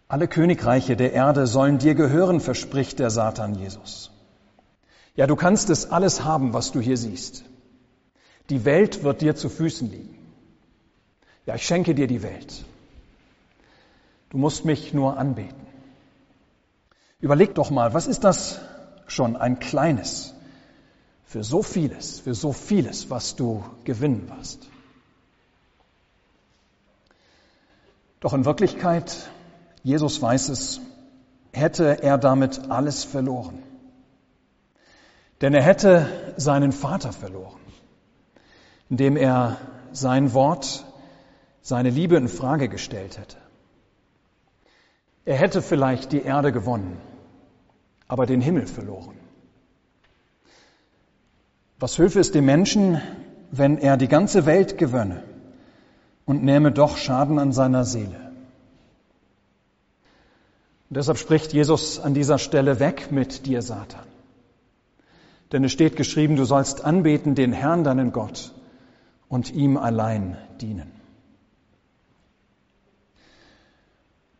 Alle 0.07 0.27
Königreiche 0.27 0.95
der 0.95 1.13
Erde 1.13 1.47
sollen 1.47 1.79
dir 1.79 1.95
gehören, 1.95 2.39
verspricht 2.39 2.99
der 2.99 3.09
Satan 3.09 3.55
Jesus. 3.55 4.11
Ja, 5.15 5.25
du 5.25 5.35
kannst 5.35 5.71
es 5.71 5.89
alles 5.89 6.23
haben, 6.25 6.53
was 6.53 6.71
du 6.71 6.79
hier 6.79 6.97
siehst. 6.97 7.43
Die 8.51 8.65
Welt 8.65 9.03
wird 9.03 9.21
dir 9.21 9.35
zu 9.35 9.49
Füßen 9.49 9.89
liegen. 9.89 10.18
Ja, 11.49 11.55
ich 11.55 11.65
schenke 11.65 11.95
dir 11.95 12.05
die 12.05 12.21
Welt. 12.21 12.63
Du 14.29 14.37
musst 14.37 14.65
mich 14.65 14.93
nur 14.93 15.17
anbeten. 15.17 15.65
Überleg 17.21 17.55
doch 17.55 17.71
mal, 17.71 17.95
was 17.95 18.05
ist 18.05 18.23
das 18.23 18.59
schon 19.07 19.35
ein 19.35 19.57
kleines 19.57 20.35
für 21.25 21.43
so 21.43 21.63
vieles, 21.63 22.19
für 22.19 22.35
so 22.35 22.53
vieles, 22.53 23.09
was 23.09 23.35
du 23.35 23.63
gewinnen 23.83 24.29
wirst? 24.29 24.69
Doch 28.19 28.35
in 28.35 28.45
Wirklichkeit, 28.45 29.17
Jesus 29.81 30.21
weiß 30.21 30.49
es, 30.49 30.79
hätte 31.51 32.03
er 32.03 32.19
damit 32.19 32.69
alles 32.69 33.03
verloren. 33.03 33.63
Denn 35.41 35.55
er 35.55 35.63
hätte 35.63 36.35
seinen 36.37 36.73
Vater 36.73 37.11
verloren, 37.11 37.59
indem 38.87 39.17
er 39.17 39.57
sein 39.91 40.33
Wort 40.35 40.85
seine 41.61 41.89
Liebe 41.89 42.15
in 42.15 42.27
Frage 42.27 42.69
gestellt 42.69 43.17
hätte. 43.17 43.37
Er 45.25 45.37
hätte 45.37 45.61
vielleicht 45.61 46.11
die 46.11 46.21
Erde 46.21 46.51
gewonnen, 46.51 46.97
aber 48.07 48.25
den 48.25 48.41
Himmel 48.41 48.65
verloren. 48.65 49.15
Was 51.79 51.97
hülfe 51.97 52.19
es 52.19 52.31
dem 52.31 52.45
Menschen, 52.45 53.01
wenn 53.51 53.77
er 53.77 53.95
die 53.95 54.07
ganze 54.07 54.45
Welt 54.45 54.77
gewönne 54.77 55.23
und 56.25 56.43
nähme 56.43 56.71
doch 56.71 56.97
Schaden 56.97 57.39
an 57.39 57.51
seiner 57.51 57.85
Seele? 57.85 58.31
Und 60.89 60.97
deshalb 60.97 61.19
spricht 61.19 61.53
Jesus 61.53 61.99
an 61.99 62.13
dieser 62.13 62.39
Stelle 62.39 62.79
weg 62.79 63.11
mit 63.11 63.45
dir, 63.45 63.61
Satan. 63.61 64.07
Denn 65.51 65.63
es 65.63 65.71
steht 65.71 65.95
geschrieben, 65.95 66.35
du 66.35 66.45
sollst 66.45 66.83
anbeten 66.83 67.35
den 67.35 67.53
Herrn, 67.53 67.83
deinen 67.83 68.11
Gott, 68.11 68.53
und 69.27 69.53
ihm 69.53 69.77
allein 69.77 70.37
dienen. 70.59 70.98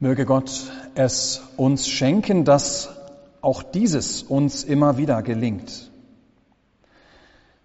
Möge 0.01 0.25
Gott 0.25 0.71
es 0.95 1.41
uns 1.57 1.89
schenken, 1.89 2.45
dass 2.45 2.89
auch 3.41 3.61
dieses 3.63 4.23
uns 4.23 4.63
immer 4.63 4.97
wieder 4.97 5.21
gelingt. 5.21 5.91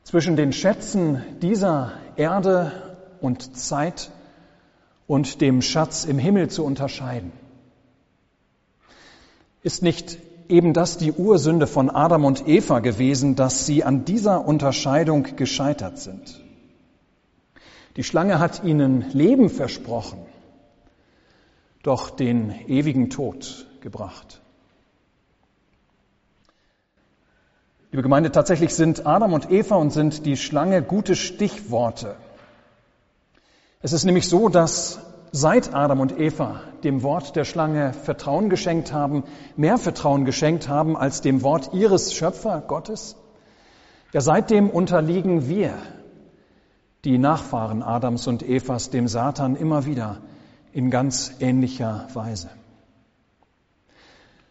Zwischen 0.03 0.35
den 0.35 0.53
Schätzen 0.53 1.23
dieser 1.43 1.93
Erde 2.17 2.73
und 3.21 3.57
Zeit 3.57 4.11
und 5.07 5.41
dem 5.43 5.63
Schatz 5.63 6.05
im 6.07 6.19
Himmel 6.19 6.51
zu 6.51 6.65
unterscheiden. 6.65 7.31
Ist 9.63 9.85
nicht 9.85 10.19
eben 10.49 10.73
das 10.73 10.99
die 10.99 11.13
Ursünde 11.13 11.69
von 11.69 11.89
Adam 11.89 12.25
und 12.25 12.49
Eva 12.49 12.81
gewesen, 12.81 13.37
dass 13.37 13.65
sie 13.65 13.85
an 13.85 14.05
dieser 14.05 14.45
Unterscheidung 14.45 15.37
gescheitert 15.37 15.99
sind? 15.99 16.43
Die 17.97 18.03
Schlange 18.03 18.41
hat 18.41 18.65
ihnen 18.65 19.09
Leben 19.13 19.51
versprochen 19.51 20.34
doch 21.85 22.11
den 22.11 22.51
ewigen 22.67 23.11
Tod 23.11 23.67
gebracht. 23.81 24.41
Liebe 27.93 28.03
Gemeinde, 28.03 28.33
tatsächlich 28.33 28.75
sind 28.75 29.07
Adam 29.07 29.35
und 29.35 29.53
Eva 29.53 29.77
und 29.77 29.91
sind 29.91 30.27
die 30.27 30.37
Schlange 30.37 30.83
gute 30.83 31.15
Stichworte. 31.15 32.17
Es 33.83 33.93
ist 33.93 34.05
nämlich 34.05 34.29
so, 34.29 34.49
dass 34.49 34.99
seit 35.31 35.75
Adam 35.75 36.01
und 36.01 36.19
Eva 36.19 36.63
dem 36.83 37.03
Wort 37.03 37.37
der 37.37 37.45
Schlange 37.45 37.93
Vertrauen 37.93 38.49
geschenkt 38.49 38.93
haben, 38.93 39.23
mehr 39.57 39.77
Vertrauen 39.77 40.25
geschenkt 40.25 40.69
haben 40.69 40.97
als 40.97 41.21
dem 41.21 41.43
Wort 41.43 41.75
ihres 41.75 42.15
Schöpfer 42.15 42.63
Gottes, 42.67 43.15
ja 44.13 44.23
seitdem 44.23 44.71
unterliegen 44.71 45.49
wir, 45.49 45.75
die 47.05 47.19
Nachfahren 47.19 47.83
Adams 47.83 48.27
und 48.27 48.43
Evas, 48.43 48.89
dem 48.89 49.07
Satan 49.07 49.55
immer 49.55 49.85
wieder 49.85 50.23
in 50.75 50.91
ganz 50.91 51.33
ähnlicher 51.39 52.09
Weise. 52.15 52.51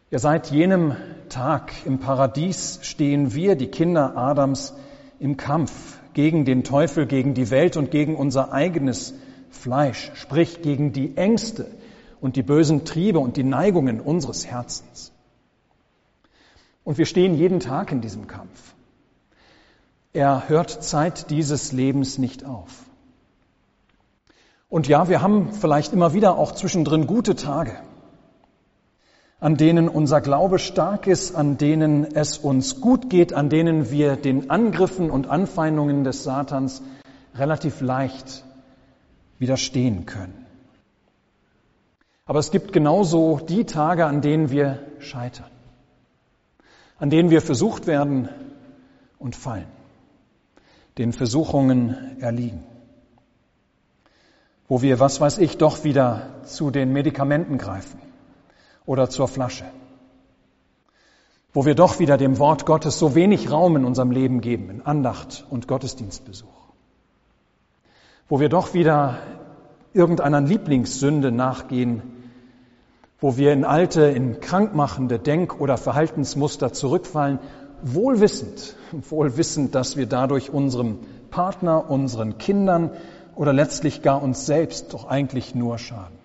Ja, 0.10 0.20
seit 0.20 0.52
jenem 0.52 0.96
Tag 1.28 1.74
im 1.86 2.00
Paradies 2.00 2.80
stehen 2.82 3.34
wir, 3.34 3.56
die 3.56 3.68
Kinder 3.68 4.16
Adams, 4.16 4.74
im 5.20 5.36
Kampf 5.38 6.00
gegen 6.14 6.46
den 6.46 6.64
Teufel, 6.64 7.08
gegen 7.08 7.34
die 7.34 7.52
Welt 7.52 7.76
und 7.76 7.92
gegen 7.92 8.16
unser 8.16 8.54
eigenes 8.54 9.14
Fleisch, 9.50 10.12
sprich 10.16 10.62
gegen 10.62 10.94
die 10.94 11.18
Ängste 11.18 11.68
und 12.22 12.38
die 12.38 12.44
bösen 12.44 12.86
Triebe 12.86 13.20
und 13.20 13.36
die 13.36 13.44
Neigungen 13.44 14.00
unseres 14.00 14.46
Herzens. 14.46 15.12
Und 16.86 16.98
wir 16.98 17.06
stehen 17.06 17.36
jeden 17.36 17.60
Tag 17.60 17.92
in 17.92 18.00
diesem 18.00 18.28
Kampf. 18.28 18.74
Er 20.14 20.48
hört 20.48 20.70
Zeit 20.84 21.32
dieses 21.32 21.74
Lebens 21.74 22.18
nicht 22.18 22.46
auf. 22.46 22.86
Und 24.74 24.88
ja, 24.88 25.08
wir 25.08 25.22
haben 25.22 25.54
vielleicht 25.54 25.94
immer 25.94 26.16
wieder 26.16 26.36
auch 26.36 26.52
zwischendrin 26.52 27.06
gute 27.06 27.36
Tage, 27.36 27.78
an 29.40 29.56
denen 29.56 29.88
unser 29.88 30.20
Glaube 30.20 30.58
stark 30.58 31.06
ist, 31.06 31.36
an 31.36 31.60
denen 31.60 32.16
es 32.16 32.40
uns 32.40 32.82
gut 32.82 33.08
geht, 33.08 33.34
an 33.34 33.50
denen 33.50 33.92
wir 33.92 34.16
den 34.16 34.50
Angriffen 34.50 35.12
und 35.12 35.28
Anfeindungen 35.28 36.04
des 36.04 36.24
Satans 36.24 36.82
relativ 37.36 37.82
leicht 37.82 38.44
widerstehen 39.38 40.08
können. 40.08 40.44
Aber 42.26 42.40
es 42.40 42.50
gibt 42.50 42.74
genauso 42.74 43.42
die 43.48 43.66
Tage, 43.66 44.08
an 44.08 44.22
denen 44.22 44.50
wir 44.50 44.80
scheitern, 44.98 45.52
an 46.98 47.12
denen 47.12 47.30
wir 47.30 47.44
versucht 47.44 47.86
werden 47.86 48.28
und 49.20 49.36
fallen, 49.36 49.68
den 50.98 51.14
Versuchungen 51.14 52.20
erliegen, 52.20 52.64
wo 54.68 54.82
wir, 54.82 55.00
was 55.00 55.20
weiß 55.20 55.38
ich, 55.40 55.58
doch 55.58 55.84
wieder 55.84 56.28
zu 56.46 56.72
den 56.72 56.94
Medikamenten 56.94 57.58
greifen 57.58 58.00
oder 58.86 59.10
zur 59.10 59.28
Flasche, 59.28 59.66
wo 61.54 61.66
wir 61.66 61.76
doch 61.76 62.00
wieder 62.00 62.18
dem 62.18 62.40
Wort 62.40 62.66
Gottes 62.66 62.98
so 62.98 63.16
wenig 63.16 63.52
Raum 63.52 63.76
in 63.76 63.86
unserem 63.86 64.12
Leben 64.12 64.42
geben, 64.42 64.70
in 64.70 64.82
Andacht 64.82 65.46
und 65.50 65.68
Gottesdienstbesuch, 65.68 66.48
wo 68.30 68.40
wir 68.40 68.50
doch 68.50 68.74
wieder 68.74 69.18
irgendeiner 69.94 70.42
Lieblingssünde 70.42 71.32
nachgehen, 71.32 72.02
wo 73.20 73.38
wir 73.38 73.54
in 73.54 73.64
alte, 73.64 74.02
in 74.02 74.40
krankmachende 74.40 75.20
Denk- 75.20 75.62
oder 75.62 75.78
Verhaltensmuster 75.78 76.74
zurückfallen, 76.74 77.40
wohlwissend, 77.82 78.76
wohlwissend, 78.92 79.76
dass 79.76 79.96
wir 79.98 80.08
dadurch 80.08 80.52
unserem 80.52 81.00
Partner, 81.30 81.90
unseren 81.90 82.38
Kindern 82.38 82.92
oder 83.36 83.54
letztlich 83.54 84.02
gar 84.02 84.22
uns 84.22 84.46
selbst 84.46 84.94
doch 84.94 85.06
eigentlich 85.06 85.56
nur 85.56 85.78
schaden. 85.78 86.18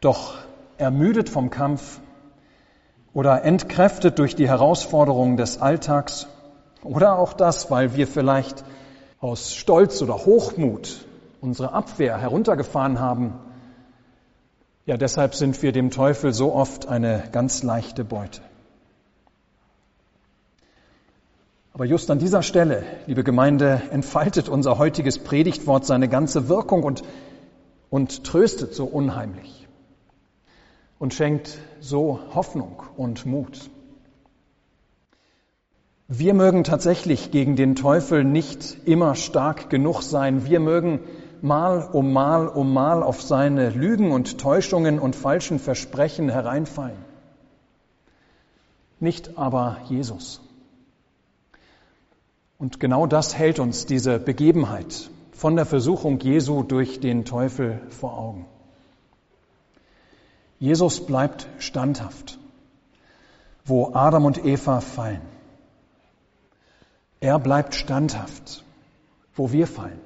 Doch 0.00 0.34
ermüdet 0.76 1.28
vom 1.28 1.50
Kampf 1.50 2.00
oder 3.12 3.42
entkräftet 3.44 4.18
durch 4.18 4.36
die 4.36 4.48
Herausforderungen 4.48 5.36
des 5.36 5.60
Alltags 5.60 6.28
oder 6.82 7.18
auch 7.18 7.32
das, 7.32 7.70
weil 7.70 7.96
wir 7.96 8.06
vielleicht 8.06 8.64
aus 9.20 9.54
Stolz 9.54 10.00
oder 10.02 10.14
Hochmut 10.14 11.04
unsere 11.40 11.72
Abwehr 11.72 12.18
heruntergefahren 12.18 13.00
haben, 13.00 13.34
ja, 14.86 14.96
deshalb 14.96 15.34
sind 15.34 15.60
wir 15.62 15.72
dem 15.72 15.90
Teufel 15.90 16.32
so 16.32 16.54
oft 16.54 16.88
eine 16.88 17.24
ganz 17.30 17.62
leichte 17.62 18.04
Beute. 18.04 18.40
Aber 21.78 21.84
just 21.84 22.10
an 22.10 22.18
dieser 22.18 22.42
Stelle, 22.42 22.82
liebe 23.06 23.22
Gemeinde, 23.22 23.80
entfaltet 23.92 24.48
unser 24.48 24.78
heutiges 24.78 25.20
Predigtwort 25.20 25.86
seine 25.86 26.08
ganze 26.08 26.48
Wirkung 26.48 26.82
und, 26.82 27.04
und 27.88 28.24
tröstet 28.24 28.74
so 28.74 28.84
unheimlich 28.84 29.68
und 30.98 31.14
schenkt 31.14 31.56
so 31.78 32.18
Hoffnung 32.34 32.82
und 32.96 33.26
Mut. 33.26 33.70
Wir 36.08 36.34
mögen 36.34 36.64
tatsächlich 36.64 37.30
gegen 37.30 37.54
den 37.54 37.76
Teufel 37.76 38.24
nicht 38.24 38.78
immer 38.84 39.14
stark 39.14 39.70
genug 39.70 40.02
sein. 40.02 40.46
Wir 40.46 40.58
mögen 40.58 40.98
Mal 41.42 41.88
um 41.92 42.12
Mal 42.12 42.48
um 42.48 42.74
Mal 42.74 43.04
auf 43.04 43.22
seine 43.22 43.70
Lügen 43.70 44.10
und 44.10 44.38
Täuschungen 44.38 44.98
und 44.98 45.14
falschen 45.14 45.60
Versprechen 45.60 46.28
hereinfallen. 46.28 46.98
Nicht 48.98 49.38
aber 49.38 49.76
Jesus. 49.88 50.40
Und 52.58 52.80
genau 52.80 53.06
das 53.06 53.36
hält 53.38 53.60
uns 53.60 53.86
diese 53.86 54.18
Begebenheit 54.18 55.10
von 55.30 55.54
der 55.54 55.64
Versuchung 55.64 56.18
Jesu 56.18 56.64
durch 56.64 56.98
den 56.98 57.24
Teufel 57.24 57.80
vor 57.90 58.18
Augen. 58.18 58.46
Jesus 60.58 61.06
bleibt 61.06 61.46
standhaft, 61.60 62.40
wo 63.64 63.94
Adam 63.94 64.24
und 64.24 64.44
Eva 64.44 64.80
fallen. 64.80 65.22
Er 67.20 67.38
bleibt 67.38 67.76
standhaft, 67.76 68.64
wo 69.34 69.52
wir 69.52 69.68
fallen. 69.68 70.00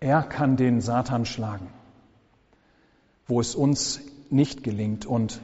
Er 0.00 0.22
kann 0.22 0.56
den 0.56 0.80
Satan 0.80 1.26
schlagen, 1.26 1.68
wo 3.26 3.40
es 3.40 3.54
uns 3.54 4.00
nicht 4.30 4.64
gelingt. 4.64 5.04
Und 5.04 5.42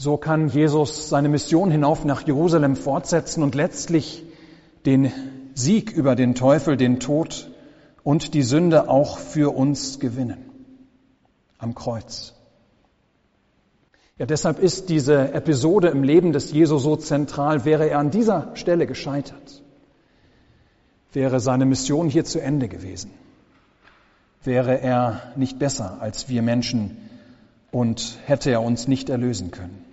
so 0.00 0.16
kann 0.16 0.48
Jesus 0.48 1.10
seine 1.10 1.28
Mission 1.28 1.70
hinauf 1.70 2.06
nach 2.06 2.26
Jerusalem 2.26 2.74
fortsetzen 2.74 3.42
und 3.42 3.54
letztlich 3.54 4.24
den 4.86 5.12
Sieg 5.52 5.92
über 5.92 6.16
den 6.16 6.34
Teufel, 6.34 6.78
den 6.78 7.00
Tod 7.00 7.50
und 8.02 8.32
die 8.32 8.40
Sünde 8.40 8.88
auch 8.88 9.18
für 9.18 9.54
uns 9.54 10.00
gewinnen. 10.00 10.38
Am 11.58 11.74
Kreuz. 11.74 12.32
Ja, 14.16 14.24
deshalb 14.24 14.58
ist 14.58 14.88
diese 14.88 15.34
Episode 15.34 15.88
im 15.88 16.02
Leben 16.02 16.32
des 16.32 16.50
Jesu 16.50 16.78
so 16.78 16.96
zentral. 16.96 17.66
Wäre 17.66 17.90
er 17.90 17.98
an 17.98 18.10
dieser 18.10 18.56
Stelle 18.56 18.86
gescheitert, 18.86 19.62
wäre 21.12 21.40
seine 21.40 21.66
Mission 21.66 22.08
hier 22.08 22.24
zu 22.24 22.40
Ende 22.40 22.68
gewesen. 22.68 23.10
Wäre 24.44 24.80
er 24.80 25.34
nicht 25.36 25.58
besser 25.58 25.98
als 26.00 26.30
wir 26.30 26.40
Menschen 26.40 26.96
und 27.70 28.18
hätte 28.24 28.50
er 28.50 28.62
uns 28.62 28.88
nicht 28.88 29.10
erlösen 29.10 29.50
können. 29.50 29.89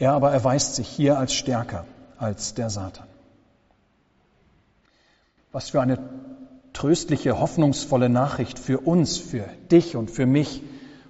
Er 0.00 0.14
aber 0.14 0.32
erweist 0.32 0.74
sich 0.74 0.88
hier 0.88 1.18
als 1.18 1.34
stärker 1.34 1.84
als 2.18 2.54
der 2.54 2.70
Satan. 2.70 3.06
Was 5.52 5.70
für 5.70 5.80
eine 5.80 5.98
tröstliche, 6.72 7.38
hoffnungsvolle 7.38 8.08
Nachricht 8.08 8.58
für 8.58 8.80
uns, 8.80 9.18
für 9.18 9.44
dich 9.70 9.96
und 9.96 10.10
für 10.10 10.26
mich, 10.26 10.62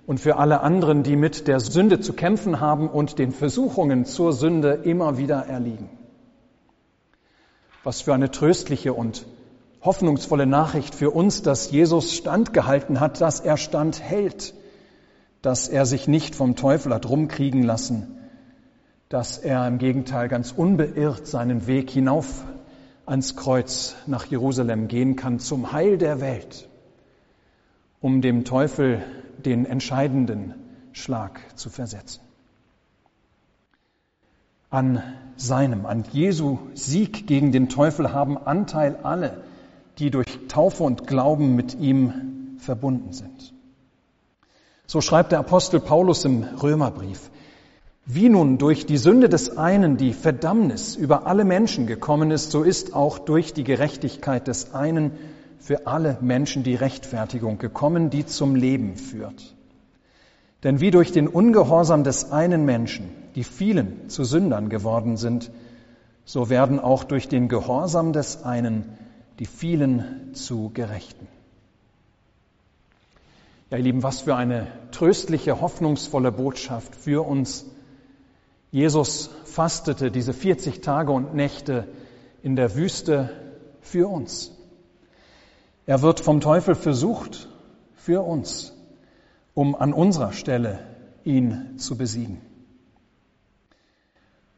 und 0.07 0.19
für 0.19 0.39
alle 0.39 0.61
anderen, 0.63 1.05
die 1.05 1.15
mit 1.15 1.47
der 1.47 1.61
Sünde 1.61 2.01
zu 2.01 2.15
kämpfen 2.15 2.59
haben 2.59 2.91
und 2.91 3.21
den 3.21 3.31
Versuchungen 3.31 4.07
zur 4.07 4.33
Sünde 4.33 4.73
immer 4.83 5.19
wieder 5.19 5.47
erliegen. 5.47 5.89
Was 7.85 8.01
für 8.01 8.13
eine 8.13 8.33
tröstliche 8.33 8.93
und 8.93 9.25
hoffnungsvolle 9.83 10.47
Nachricht 10.47 10.97
für 10.97 11.13
uns, 11.13 11.43
dass 11.43 11.71
Jesus 11.71 12.13
standgehalten 12.13 12.99
hat, 12.99 13.21
dass 13.21 13.39
er 13.39 13.57
standhält, 13.57 14.53
dass 15.43 15.69
er 15.69 15.87
sich 15.87 16.09
nicht 16.09 16.35
vom 16.35 16.57
Teufel 16.57 16.93
hat 16.93 17.09
rumkriegen 17.09 17.63
lassen, 17.63 18.20
dass 19.11 19.39
er 19.39 19.67
im 19.67 19.79
Gegenteil 19.79 20.29
ganz 20.29 20.53
unbeirrt 20.53 21.27
seinen 21.27 21.67
Weg 21.67 21.91
hinauf 21.91 22.45
ans 23.07 23.35
Kreuz 23.35 23.97
nach 24.07 24.25
Jerusalem 24.25 24.87
gehen 24.87 25.17
kann 25.17 25.41
zum 25.41 25.73
Heil 25.73 25.99
der 25.99 26.21
Welt, 26.21 26.69
um 28.01 28.23
dem 28.23 28.45
Teufel 28.45 29.03
den 29.45 29.67
entscheidenden 29.67 30.55
Schlag 30.93 31.41
zu 31.57 31.71
versetzen. 31.71 32.21
An 34.71 35.03
seinem, 35.37 35.87
an 35.87 36.05
Jesu 36.13 36.59
Sieg 36.75 37.27
gegen 37.27 37.51
den 37.51 37.69
Teufel 37.69 38.13
haben 38.13 38.39
Anteil 38.39 38.97
alle, 39.03 39.43
die 39.99 40.13
durch 40.13 40.39
Taufe 40.47 40.85
und 40.85 41.09
Glauben 41.09 41.57
mit 41.57 41.75
ihm 41.75 42.55
verbunden 42.59 43.13
sind. 43.13 43.53
So 44.87 45.01
schreibt 45.01 45.33
der 45.33 45.41
Apostel 45.41 45.81
Paulus 45.81 46.25
im 46.25 46.45
Römerbrief. 46.45 47.33
Wie 48.13 48.29
nun 48.29 48.59
durch 48.59 48.87
die 48.87 48.97
Sünde 48.97 49.29
des 49.29 49.57
einen 49.57 49.97
die 49.97 50.13
Verdammnis 50.13 50.97
über 50.97 51.29
alle 51.29 51.45
Menschen 51.45 51.87
gekommen 51.87 52.33
ist, 52.33 52.51
so 52.51 52.65
ist 52.65 52.93
auch 52.93 53.21
durch 53.21 53.53
die 53.53 53.63
Gerechtigkeit 53.63 54.49
des 54.49 54.75
einen 54.75 55.13
für 55.61 55.87
alle 55.87 56.19
Menschen 56.21 56.65
die 56.65 56.75
Rechtfertigung 56.75 57.59
gekommen, 57.59 58.11
die 58.11 58.27
zum 58.27 58.57
Leben 58.57 58.97
führt. 58.97 59.55
Denn 60.65 60.81
wie 60.81 60.91
durch 60.91 61.13
den 61.13 61.29
Ungehorsam 61.29 62.03
des 62.03 62.33
einen 62.33 62.65
Menschen 62.65 63.11
die 63.37 63.45
vielen 63.45 64.09
zu 64.09 64.25
Sündern 64.25 64.71
geworden 64.71 65.17
sind, 65.17 65.53
so 66.25 66.51
werden 66.51 66.81
auch 66.81 67.05
durch 67.05 67.29
den 67.29 67.49
Gehorsam 67.49 68.13
des 68.13 68.43
einen 68.43 68.99
die 69.39 69.47
vielen 69.47 70.35
zu 70.35 70.71
Gerechten. 70.75 71.29
Ja, 73.71 73.79
ihr 73.79 73.85
Lieben, 73.85 74.03
was 74.03 74.23
für 74.23 74.35
eine 74.35 74.67
tröstliche, 74.91 75.61
hoffnungsvolle 75.61 76.33
Botschaft 76.33 76.97
für 76.97 77.25
uns. 77.25 77.67
Jesus 78.71 79.31
fastete 79.45 80.11
diese 80.11 80.33
40 80.33 80.81
Tage 80.81 81.11
und 81.13 81.35
Nächte 81.35 81.89
in 82.43 82.57
der 82.57 82.75
Wüste 82.77 83.31
für 83.81 84.09
uns. 84.09 84.53
Er 85.87 86.03
wird 86.03 86.21
vom 86.21 86.41
Teufel 86.41 86.75
versucht 86.75 87.49
für 87.95 88.23
uns, 88.23 88.73
um 89.55 89.75
an 89.75 89.93
unserer 89.93 90.33
Stelle 90.33 90.79
ihn 91.25 91.79
zu 91.79 91.97
besiegen. 91.97 92.41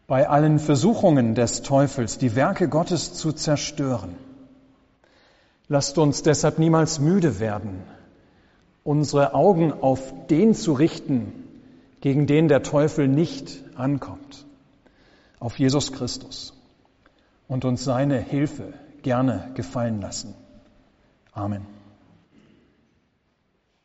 Bei 0.07 0.29
allen 0.29 0.59
Versuchungen 0.59 1.35
des 1.35 1.63
Teufels, 1.63 2.19
die 2.19 2.37
Werke 2.37 2.69
Gottes 2.69 3.15
zu 3.15 3.33
zerstören, 3.33 4.15
lasst 5.69 5.97
uns 5.97 6.23
deshalb 6.23 6.59
niemals 6.59 6.99
müde 6.99 7.41
werden, 7.41 7.83
unsere 8.85 9.33
Augen 9.33 9.73
auf 9.73 10.13
den 10.29 10.55
zu 10.55 10.75
richten, 10.75 11.33
gegen 12.03 12.27
den 12.27 12.49
der 12.49 12.63
Teufel 12.63 13.09
nicht 13.09 13.65
ankommt, 13.75 14.45
auf 15.39 15.59
Jesus 15.59 15.93
Christus 15.93 16.53
und 17.49 17.65
uns 17.65 17.85
seine 17.85 18.21
Hilfe 18.21 18.75
gerne 19.03 19.51
gefallen 19.55 20.01
lassen. 20.01 20.35
Amen. 21.33 21.67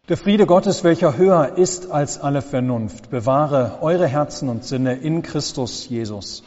Der 0.10 0.18
Friede 0.18 0.46
Gottes, 0.46 0.84
welcher 0.84 1.18
höher 1.18 1.58
ist 1.58 1.92
als 1.92 2.20
alle 2.20 2.42
Vernunft, 2.42 3.10
bewahre 3.10 3.80
eure 3.82 4.08
Herzen 4.08 4.50
und 4.50 4.64
Sinne 4.64 4.96
in 4.96 5.22
Christus 5.22 5.88
Jesus. 5.88 6.44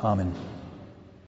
Amen. 0.00 0.32